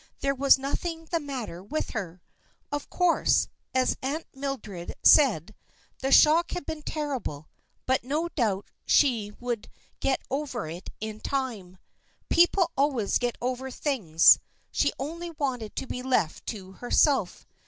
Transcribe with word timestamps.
There 0.21 0.33
was 0.33 0.57
nothing 0.57 1.05
the 1.05 1.19
matter 1.19 1.61
with 1.61 1.91
her. 1.91 2.23
Of 2.71 2.89
course, 2.89 3.47
as 3.71 3.97
Aunt 4.01 4.25
Mildred 4.33 4.95
said, 5.03 5.53
the 5.99 6.11
shock 6.11 6.53
had 6.53 6.65
been 6.65 6.81
terrible; 6.81 7.49
but 7.85 8.03
no 8.03 8.27
doubt 8.29 8.71
she 8.87 9.31
would 9.39 9.69
get 9.99 10.19
over 10.31 10.67
it 10.67 10.89
in 11.01 11.19
time. 11.19 11.77
People 12.31 12.71
always 12.75 13.19
get 13.19 13.37
over 13.41 13.69
things. 13.69 14.39
She 14.71 14.91
only 14.97 15.29
wanted 15.29 15.75
to 15.75 15.85
be 15.85 16.01
left 16.01 16.47
to 16.47 16.71
herself. 16.71 17.45